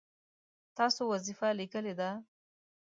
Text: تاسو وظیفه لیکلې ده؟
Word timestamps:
تاسو 0.77 1.01
وظیفه 1.13 1.47
لیکلې 1.59 1.93
ده؟ 1.99 2.09